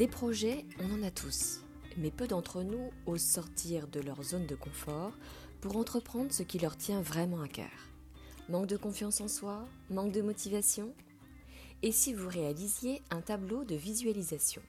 Des 0.00 0.08
projets, 0.08 0.64
on 0.78 0.94
en 0.94 1.02
a 1.02 1.10
tous, 1.10 1.60
mais 1.98 2.10
peu 2.10 2.26
d'entre 2.26 2.62
nous 2.62 2.90
osent 3.04 3.20
sortir 3.20 3.86
de 3.86 4.00
leur 4.00 4.22
zone 4.22 4.46
de 4.46 4.54
confort 4.54 5.12
pour 5.60 5.76
entreprendre 5.76 6.32
ce 6.32 6.42
qui 6.42 6.58
leur 6.58 6.78
tient 6.78 7.02
vraiment 7.02 7.42
à 7.42 7.48
cœur. 7.48 7.68
Manque 8.48 8.66
de 8.66 8.78
confiance 8.78 9.20
en 9.20 9.28
soi 9.28 9.68
Manque 9.90 10.12
de 10.12 10.22
motivation? 10.22 10.94
Et 11.82 11.92
si 11.92 12.14
vous 12.14 12.30
réalisiez 12.30 13.02
un 13.10 13.20
tableau 13.20 13.62
de 13.64 13.74
visualisation? 13.74 14.62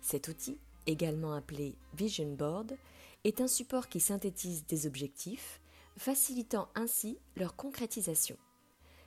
Cet 0.00 0.26
outil, 0.26 0.58
également 0.88 1.34
appelé 1.34 1.76
Vision 1.96 2.34
Board, 2.34 2.76
est 3.22 3.40
un 3.40 3.46
support 3.46 3.88
qui 3.88 4.00
synthétise 4.00 4.66
des 4.66 4.88
objectifs, 4.88 5.60
facilitant 5.96 6.66
ainsi 6.74 7.20
leur 7.36 7.54
concrétisation. 7.54 8.36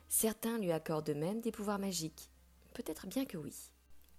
Certains 0.08 0.56
lui 0.56 0.72
accordent 0.72 1.14
même 1.14 1.42
des 1.42 1.52
pouvoirs 1.52 1.78
magiques. 1.78 2.30
Peut-être 2.72 3.06
bien 3.06 3.26
que 3.26 3.36
oui. 3.36 3.52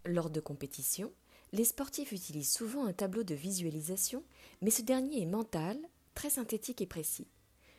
Lors 0.05 0.29
de 0.29 0.39
compétitions, 0.39 1.11
les 1.53 1.65
sportifs 1.65 2.11
utilisent 2.11 2.51
souvent 2.51 2.85
un 2.85 2.93
tableau 2.93 3.23
de 3.23 3.35
visualisation, 3.35 4.23
mais 4.61 4.71
ce 4.71 4.81
dernier 4.81 5.21
est 5.21 5.25
mental, 5.25 5.77
très 6.15 6.29
synthétique 6.29 6.81
et 6.81 6.87
précis. 6.87 7.27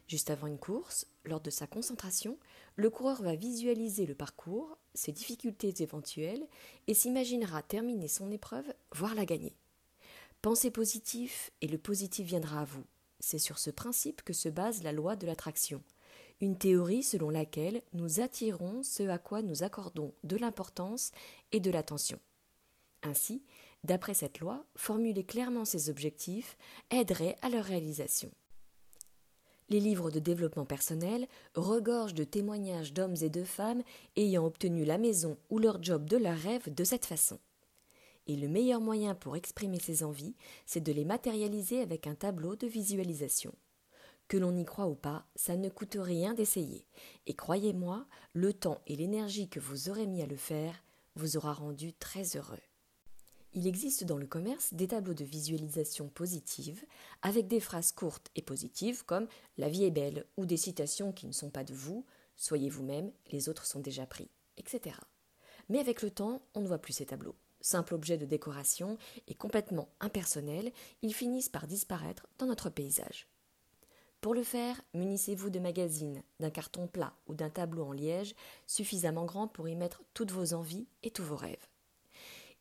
Juste 0.09 0.31
avant 0.31 0.47
une 0.47 0.59
course, 0.59 1.07
lors 1.25 1.41
de 1.41 1.49
sa 1.49 1.67
concentration, 1.67 2.37
le 2.77 2.91
coureur 2.91 3.23
va 3.23 3.35
visualiser 3.35 4.05
le 4.05 4.15
parcours, 4.15 4.77
ses 4.95 5.13
difficultés 5.13 5.73
éventuelles, 5.81 6.47
et 6.87 6.95
s'imaginera 6.95 7.63
terminer 7.63 8.09
son 8.09 8.31
épreuve, 8.31 8.75
voire 8.95 9.15
la 9.15 9.25
gagner. 9.25 9.57
Pensez 10.43 10.71
positif 10.71 11.51
et 11.61 11.69
le 11.69 11.79
positif 11.79 12.27
viendra 12.27 12.61
à 12.63 12.65
vous. 12.65 12.85
C'est 13.21 13.39
sur 13.39 13.59
ce 13.59 13.71
principe 13.71 14.23
que 14.23 14.33
se 14.33 14.49
base 14.49 14.83
la 14.83 14.93
loi 14.93 15.17
de 15.17 15.27
l'attraction, 15.27 15.83
une 16.41 16.59
théorie 16.59 17.05
selon 17.05 17.31
laquelle 17.31 17.83
nous 17.93 18.21
attirons 18.21 18.83
ce 18.83 19.05
à 19.05 19.19
quoi 19.19 19.41
nous 19.41 19.63
accordons 19.63 20.13
de 20.25 20.37
l'importance 20.37 21.13
et 21.53 21.61
de 21.61 21.71
l'attention. 21.71 22.19
Ainsi, 23.03 23.43
d'après 23.85 24.15
cette 24.15 24.41
loi, 24.41 24.65
formuler 24.77 25.25
clairement 25.25 25.65
ses 25.65 25.91
objectifs 25.91 26.57
aiderait 26.91 27.37
à 27.43 27.49
leur 27.49 27.65
réalisation. 27.65 28.31
Les 29.69 29.81
livres 29.81 30.11
de 30.11 30.19
développement 30.19 30.67
personnel 30.67 31.27
regorgent 31.55 32.15
de 32.15 32.25
témoignages 32.25 32.93
d'hommes 32.93 33.17
et 33.23 33.31
de 33.31 33.43
femmes 33.43 33.83
ayant 34.17 34.45
obtenu 34.45 34.85
la 34.85 34.99
maison 34.99 35.39
ou 35.51 35.59
leur 35.59 35.83
job 35.83 36.05
de 36.09 36.17
leur 36.17 36.37
rêve 36.37 36.73
de 36.73 36.85
cette 36.85 37.07
façon. 37.07 37.39
Et 38.27 38.37
le 38.37 38.49
meilleur 38.49 38.81
moyen 38.81 39.15
pour 39.15 39.35
exprimer 39.35 39.81
ses 39.81 40.05
envies, 40.05 40.37
c'est 40.67 40.83
de 40.83 40.93
les 40.93 41.05
matérialiser 41.05 41.81
avec 41.81 42.07
un 42.07 42.15
tableau 42.15 42.55
de 42.55 42.67
visualisation. 42.67 43.55
Que 44.29 44.37
l'on 44.37 44.57
y 44.57 44.65
croit 44.65 44.87
ou 44.87 44.95
pas, 44.95 45.27
ça 45.37 45.57
ne 45.57 45.69
coûte 45.69 45.97
rien 45.99 46.35
d'essayer. 46.35 46.87
Et 47.27 47.35
croyez-moi, 47.35 48.07
le 48.33 48.53
temps 48.53 48.81
et 48.87 48.97
l'énergie 48.97 49.49
que 49.49 49.61
vous 49.61 49.89
aurez 49.89 50.07
mis 50.07 50.23
à 50.23 50.27
le 50.27 50.37
faire 50.37 50.85
vous 51.17 51.37
aura 51.37 51.53
rendu 51.53 51.93
très 51.95 52.37
heureux. 52.37 52.61
Il 53.55 53.67
existe 53.67 54.05
dans 54.05 54.17
le 54.17 54.27
commerce 54.27 54.73
des 54.73 54.89
tableaux 54.89 55.13
de 55.13 55.25
visualisation 55.25 56.09
positive 56.09 56.87
avec 57.21 57.49
des 57.49 57.61
phrases 57.61 57.93
courtes 57.93 58.31
et 58.35 58.41
positives 58.41 59.05
comme 59.05 59.29
La 59.59 59.69
vie 59.69 59.85
est 59.85 59.91
belle 59.91 60.25
ou 60.39 60.47
des 60.47 60.57
citations 60.57 61.13
qui 61.13 61.27
ne 61.27 61.33
sont 61.33 61.51
pas 61.51 61.63
de 61.63 61.75
vous, 61.75 62.07
soyez 62.35 62.71
vous-même, 62.71 63.13
les 63.31 63.51
autres 63.51 63.67
sont 63.67 63.81
déjà 63.81 64.07
pris, 64.07 64.31
etc. 64.57 64.97
Mais 65.69 65.81
avec 65.81 66.01
le 66.01 66.11
temps, 66.11 66.41
on 66.55 66.63
ne 66.63 66.67
voit 66.67 66.79
plus 66.79 66.95
ces 66.95 67.07
tableaux. 67.07 67.37
Simple 67.61 67.95
objet 67.95 68.17
de 68.17 68.25
décoration 68.25 68.97
et 69.29 69.35
complètement 69.35 69.91
impersonnels, 70.01 70.73
ils 71.03 71.15
finissent 71.15 71.51
par 71.51 71.67
disparaître 71.67 72.27
dans 72.39 72.47
notre 72.47 72.71
paysage. 72.71 73.29
Pour 74.23 74.35
le 74.35 74.45
faire, 74.45 74.81
munissez-vous 74.95 75.51
de 75.51 75.59
magazines, 75.59 76.23
d'un 76.41 76.51
carton 76.51 76.87
plat 76.87 77.13
ou 77.27 77.35
d'un 77.35 77.51
tableau 77.51 77.85
en 77.85 77.93
liège 77.93 78.35
suffisamment 78.67 79.27
grand 79.27 79.47
pour 79.47 79.69
y 79.69 79.77
mettre 79.77 80.03
toutes 80.15 80.31
vos 80.31 80.55
envies 80.55 80.87
et 81.03 81.11
tous 81.11 81.25
vos 81.25 81.37
rêves. 81.37 81.69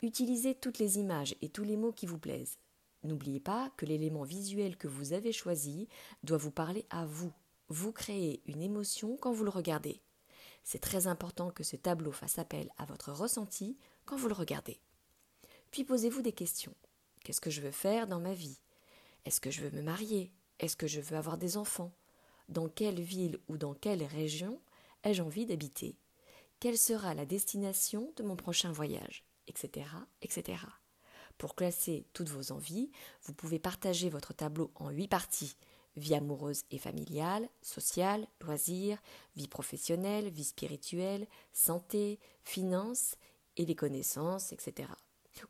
Utilisez 0.03 0.56
toutes 0.56 0.79
les 0.79 0.97
images 0.97 1.35
et 1.44 1.50
tous 1.50 1.63
les 1.63 1.78
mots 1.78 1.91
qui 1.91 2.07
vous 2.07 2.17
plaisent. 2.17 2.57
N'oubliez 3.03 3.39
pas 3.39 3.72
que 3.78 3.85
l'élément 3.85 4.23
visuel 4.23 4.75
que 4.75 4.88
vous 4.88 5.13
avez 5.13 5.31
choisi 5.31 5.88
doit 6.23 6.38
vous 6.38 6.50
parler 6.50 6.88
à 6.89 7.06
vous. 7.06 7.31
Vous 7.69 7.91
créez 7.91 8.41
une 8.47 8.63
émotion 8.63 9.16
quand 9.17 9.31
vous 9.31 9.44
le 9.44 9.51
regardez. 9.51 10.01
C'est 10.63 10.79
très 10.79 11.06
important 11.06 11.51
que 11.51 11.63
ce 11.63 11.75
tableau 11.75 12.11
fasse 12.11 12.40
appel 12.40 12.72
à 12.78 12.85
votre 12.85 13.11
ressenti 13.11 13.78
quand 14.06 14.17
vous 14.17 14.28
le 14.28 14.34
regardez. 14.34 14.79
Puis 15.69 15.84
posez-vous 15.84 16.23
des 16.23 16.34
questions. 16.34 16.75
Qu'est-ce 17.23 17.41
que 17.41 17.51
je 17.51 17.61
veux 17.61 17.72
faire 17.72 18.07
dans 18.07 18.19
ma 18.19 18.34
vie? 18.34 18.59
Est-ce 19.25 19.40
que 19.40 19.51
je 19.51 19.61
veux 19.61 19.72
me 19.72 19.84
marier? 19.84 20.31
Est-ce 20.59 20.75
que 20.75 20.88
je 20.88 21.00
veux 21.00 21.16
avoir 21.16 21.38
des 21.38 21.57
enfants? 21.57 21.94
Dans 22.50 22.69
quelle 22.69 23.01
ville 23.01 23.40
ou 23.47 23.57
dans 23.57 23.75
quelle 23.75 24.03
région 24.03 24.59
ai-je 25.03 25.22
envie 25.22 25.45
d'habiter? 25.45 25.95
Quelle 26.59 26.78
sera 26.78 27.13
la 27.13 27.28
destination 27.28 28.11
de 28.16 28.23
mon 28.23 28.35
prochain 28.35 28.72
voyage? 28.72 29.23
Etc., 29.47 29.88
etc. 30.22 30.63
Pour 31.38 31.56
classer 31.56 32.06
toutes 32.13 32.29
vos 32.29 32.52
envies, 32.52 32.91
vous 33.24 33.34
pouvez 33.34 33.59
partager 33.59 34.09
votre 34.09 34.34
tableau 34.34 34.72
en 34.75 34.90
huit 34.90 35.07
parties 35.07 35.56
vie 35.96 36.16
amoureuse 36.16 36.63
et 36.72 36.78
familiale, 36.78 37.47
sociale, 37.62 38.28
loisirs, 38.41 39.02
vie 39.35 39.47
professionnelle, 39.47 40.29
vie 40.29 40.44
spirituelle, 40.44 41.28
santé, 41.53 42.19
finances 42.44 43.16
et 43.57 43.66
les 43.66 43.75
connaissances, 43.75 44.53
etc. 44.53 44.90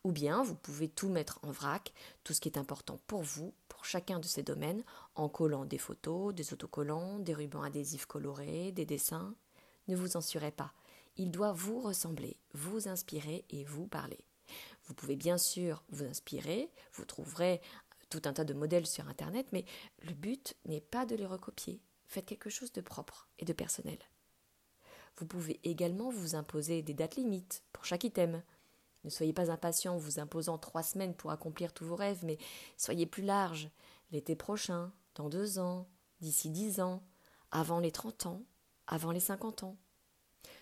Ou 0.04 0.12
bien 0.12 0.44
vous 0.44 0.56
pouvez 0.56 0.88
tout 0.88 1.10
mettre 1.10 1.40
en 1.44 1.52
vrac, 1.52 1.94
tout 2.24 2.34
ce 2.34 2.42
qui 2.42 2.50
est 2.50 2.58
important 2.58 3.00
pour 3.08 3.22
vous, 3.22 3.54
pour 3.68 3.86
chacun 3.86 4.20
de 4.20 4.26
ces 4.26 4.44
domaines, 4.44 4.84
en 5.16 5.30
collant 5.30 5.66
des 5.66 5.78
photos, 5.78 6.34
des 6.34 6.54
autocollants, 6.54 7.20
des 7.20 7.34
rubans 7.34 7.64
adhésifs 7.64 8.06
colorés, 8.06 8.72
des 8.72 8.86
dessins. 8.86 9.34
Ne 9.88 9.96
vous 9.96 10.10
censurez 10.10 10.52
pas, 10.52 10.74
il 11.18 11.32
doit 11.32 11.52
vous 11.52 11.80
ressembler, 11.82 12.38
vous 12.54 12.88
inspirer 12.88 13.46
et 13.50 13.64
vous 13.64 13.88
parler. 13.88 14.26
Vous 14.86 14.94
pouvez 14.94 15.16
bien 15.16 15.38
sûr 15.38 15.84
vous 15.90 16.04
inspirer, 16.04 16.70
vous 16.94 17.06
trouverez 17.06 17.62
tout 18.10 18.22
un 18.26 18.34
tas 18.34 18.44
de 18.44 18.54
modèles 18.54 18.88
sur 18.88 19.08
Internet, 19.08 19.48
mais 19.54 19.66
le 20.04 20.14
but 20.14 20.56
n'est 20.66 20.82
pas 20.82 21.06
de 21.06 21.16
les 21.16 21.26
recopier. 21.26 21.82
Faites 22.08 22.26
quelque 22.26 22.50
chose 22.50 22.74
de 22.74 22.82
propre 22.82 23.30
et 23.40 23.46
de 23.46 23.54
personnel. 23.54 24.00
Vous 25.18 25.26
pouvez 25.26 25.60
également 25.64 26.10
vous 26.10 26.36
imposer 26.36 26.82
des 26.82 26.94
dates 26.94 27.16
limites 27.16 27.64
pour 27.72 27.86
chaque 27.86 28.04
item. 28.04 28.44
Ne 29.04 29.10
soyez 29.10 29.34
pas 29.34 29.52
impatient 29.52 29.96
en 29.96 29.98
vous 29.98 30.20
imposant 30.20 30.58
trois 30.58 30.84
semaines 30.84 31.16
pour 31.16 31.32
accomplir 31.32 31.74
tous 31.74 31.86
vos 31.86 31.96
rêves, 31.96 32.24
mais 32.24 32.38
soyez 32.78 33.06
plus 33.06 33.24
large. 33.24 33.70
L'été 34.12 34.36
prochain, 34.36 34.92
dans 35.16 35.30
deux 35.30 35.60
ans, 35.60 35.88
d'ici 36.20 36.50
dix 36.50 36.82
ans, 36.82 37.02
avant 37.50 37.80
les 37.80 37.92
trente 37.92 38.26
ans, 38.26 38.44
avant 38.88 39.12
les 39.12 39.20
cinquante 39.20 39.64
ans. 39.64 39.78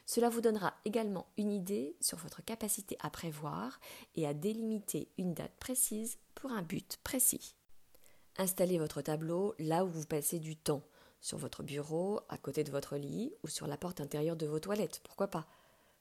Cela 0.10 0.30
vous 0.30 0.42
donnera 0.42 0.74
également 0.86 1.28
une 1.38 1.52
idée 1.52 1.96
sur 2.02 2.18
votre 2.18 2.44
capacité 2.44 2.98
à 3.00 3.12
prévoir 3.12 3.80
et 4.16 4.26
à 4.26 4.34
délimiter 4.34 5.08
une 5.20 5.36
date 5.36 5.54
précise 5.60 6.18
pour 6.34 6.52
un 6.52 6.64
but 6.64 6.98
précis. 7.04 7.54
Installez 8.36 8.80
votre 8.80 9.04
tableau 9.04 9.54
là 9.60 9.86
où 9.86 9.88
vous 9.88 10.08
passez 10.08 10.40
du 10.40 10.56
temps, 10.56 10.82
sur 11.22 11.38
votre 11.38 11.62
bureau, 11.62 12.22
à 12.28 12.40
côté 12.40 12.64
de 12.64 12.72
votre 12.72 12.98
lit 12.98 13.36
ou 13.44 13.48
sur 13.50 13.68
la 13.68 13.78
porte 13.78 14.02
intérieure 14.02 14.36
de 14.36 14.48
vos 14.48 14.60
toilettes, 14.60 15.00
pourquoi 15.04 15.28
pas. 15.28 15.46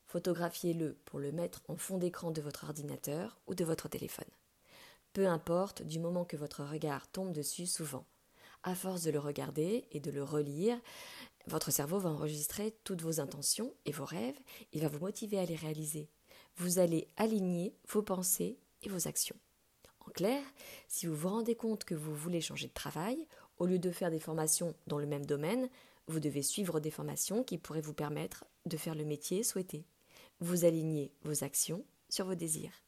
Photographiez-le 0.06 0.94
pour 1.04 1.18
le 1.18 1.30
mettre 1.30 1.60
en 1.68 1.76
fond 1.76 1.98
d'écran 1.98 2.30
de 2.30 2.40
votre 2.40 2.64
ordinateur 2.64 3.38
ou 3.46 3.54
de 3.54 3.64
votre 3.66 3.90
téléphone. 3.90 4.24
Peu 5.12 5.28
importe 5.28 5.82
du 5.82 5.98
moment 5.98 6.24
que 6.24 6.38
votre 6.38 6.64
regard 6.64 7.10
tombe 7.12 7.32
dessus 7.32 7.66
souvent. 7.66 8.06
À 8.62 8.74
force 8.74 9.02
de 9.02 9.10
le 9.10 9.18
regarder 9.18 9.86
et 9.92 10.00
de 10.00 10.10
le 10.10 10.24
relire, 10.24 10.80
votre 11.48 11.70
cerveau 11.70 11.98
va 11.98 12.10
enregistrer 12.10 12.74
toutes 12.84 13.02
vos 13.02 13.20
intentions 13.20 13.72
et 13.86 13.92
vos 13.92 14.04
rêves, 14.04 14.38
il 14.72 14.82
va 14.82 14.88
vous 14.88 15.00
motiver 15.00 15.38
à 15.38 15.44
les 15.44 15.56
réaliser. 15.56 16.08
Vous 16.56 16.78
allez 16.78 17.08
aligner 17.16 17.74
vos 17.88 18.02
pensées 18.02 18.58
et 18.82 18.88
vos 18.88 19.08
actions. 19.08 19.36
En 20.06 20.10
clair, 20.10 20.42
si 20.88 21.06
vous 21.06 21.14
vous 21.14 21.28
rendez 21.28 21.54
compte 21.54 21.84
que 21.84 21.94
vous 21.94 22.14
voulez 22.14 22.40
changer 22.40 22.68
de 22.68 22.72
travail, 22.72 23.26
au 23.58 23.66
lieu 23.66 23.78
de 23.78 23.90
faire 23.90 24.10
des 24.10 24.20
formations 24.20 24.74
dans 24.86 24.98
le 24.98 25.06
même 25.06 25.26
domaine, 25.26 25.68
vous 26.06 26.20
devez 26.20 26.42
suivre 26.42 26.80
des 26.80 26.90
formations 26.90 27.42
qui 27.42 27.58
pourraient 27.58 27.80
vous 27.80 27.94
permettre 27.94 28.44
de 28.66 28.76
faire 28.76 28.94
le 28.94 29.04
métier 29.04 29.42
souhaité. 29.42 29.84
Vous 30.40 30.64
alignez 30.64 31.12
vos 31.22 31.44
actions 31.44 31.84
sur 32.08 32.26
vos 32.26 32.34
désirs. 32.34 32.82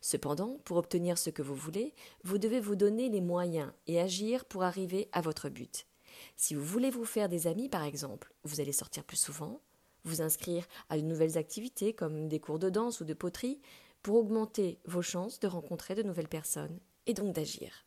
Cependant, 0.00 0.58
pour 0.64 0.76
obtenir 0.76 1.18
ce 1.18 1.30
que 1.30 1.42
vous 1.42 1.54
voulez, 1.54 1.94
vous 2.24 2.38
devez 2.38 2.60
vous 2.60 2.76
donner 2.76 3.08
les 3.08 3.20
moyens 3.20 3.72
et 3.86 4.00
agir 4.00 4.44
pour 4.44 4.62
arriver 4.62 5.08
à 5.12 5.20
votre 5.20 5.48
but. 5.48 5.86
Si 6.36 6.54
vous 6.54 6.64
voulez 6.64 6.90
vous 6.90 7.04
faire 7.04 7.28
des 7.28 7.46
amis, 7.46 7.68
par 7.68 7.84
exemple, 7.84 8.32
vous 8.44 8.60
allez 8.60 8.72
sortir 8.72 9.04
plus 9.04 9.16
souvent, 9.16 9.60
vous 10.04 10.22
inscrire 10.22 10.66
à 10.88 10.96
de 10.96 11.02
nouvelles 11.02 11.38
activités 11.38 11.92
comme 11.92 12.28
des 12.28 12.40
cours 12.40 12.58
de 12.58 12.70
danse 12.70 13.00
ou 13.00 13.04
de 13.04 13.14
poterie, 13.14 13.60
pour 14.02 14.16
augmenter 14.16 14.80
vos 14.84 15.02
chances 15.02 15.38
de 15.38 15.46
rencontrer 15.46 15.94
de 15.94 16.02
nouvelles 16.02 16.28
personnes 16.28 16.80
et 17.06 17.14
donc 17.14 17.34
d'agir. 17.34 17.86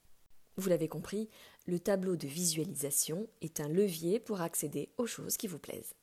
Vous 0.58 0.70
l'avez 0.70 0.88
compris, 0.88 1.30
le 1.66 1.80
tableau 1.80 2.16
de 2.16 2.28
visualisation 2.28 3.28
est 3.42 3.60
un 3.60 3.68
levier 3.68 4.20
pour 4.20 4.40
accéder 4.40 4.90
aux 4.98 5.08
choses 5.08 5.36
qui 5.36 5.48
vous 5.48 5.60
plaisent. 5.60 5.94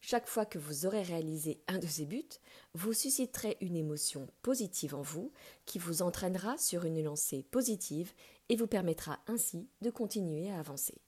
Chaque 0.00 0.28
fois 0.28 0.46
que 0.46 0.58
vous 0.58 0.86
aurez 0.86 1.02
réalisé 1.02 1.60
un 1.68 1.78
de 1.78 1.86
ces 1.86 2.06
buts, 2.06 2.24
vous 2.72 2.94
susciterez 2.94 3.58
une 3.60 3.76
émotion 3.76 4.28
positive 4.40 4.94
en 4.94 5.02
vous 5.02 5.30
qui 5.66 5.78
vous 5.78 6.00
entraînera 6.00 6.56
sur 6.56 6.84
une 6.84 7.02
lancée 7.02 7.42
positive 7.50 8.14
et 8.48 8.56
vous 8.56 8.66
permettra 8.66 9.18
ainsi 9.26 9.68
de 9.82 9.90
continuer 9.90 10.50
à 10.50 10.58
avancer. 10.58 11.02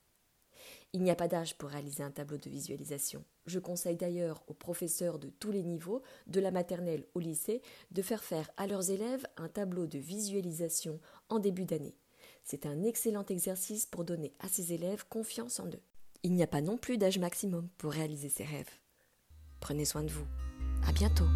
Il 0.93 1.01
n'y 1.01 1.09
a 1.09 1.15
pas 1.15 1.27
d'âge 1.27 1.57
pour 1.57 1.69
réaliser 1.69 2.03
un 2.03 2.11
tableau 2.11 2.37
de 2.37 2.49
visualisation. 2.49 3.23
Je 3.47 3.57
conseille 3.57 3.97
d'ailleurs 3.97 4.43
aux 4.47 4.53
professeurs 4.53 5.17
de 5.17 5.29
tous 5.29 5.51
les 5.51 5.63
niveaux, 5.63 6.03
de 6.27 6.39
la 6.39 6.51
maternelle 6.51 7.05
au 7.15 7.19
lycée, 7.19 7.63
de 7.91 8.01
faire 8.03 8.23
faire 8.23 8.51
à 8.57 8.67
leurs 8.67 8.91
élèves 8.91 9.25
un 9.37 9.49
tableau 9.49 9.87
de 9.87 9.97
visualisation 9.97 10.99
en 11.29 11.39
début 11.39 11.65
d'année. 11.65 11.97
C'est 12.43 12.67
un 12.67 12.83
excellent 12.83 13.25
exercice 13.25 13.87
pour 13.87 14.03
donner 14.03 14.33
à 14.39 14.47
ses 14.47 14.73
élèves 14.73 15.05
confiance 15.09 15.59
en 15.59 15.67
eux. 15.67 15.81
Il 16.21 16.33
n'y 16.33 16.43
a 16.43 16.47
pas 16.47 16.61
non 16.61 16.77
plus 16.77 16.97
d'âge 16.97 17.17
maximum 17.17 17.69
pour 17.77 17.91
réaliser 17.91 18.29
ses 18.29 18.45
rêves. 18.45 18.69
Prenez 19.59 19.85
soin 19.85 20.03
de 20.03 20.11
vous. 20.11 20.27
À 20.87 20.91
bientôt. 20.91 21.27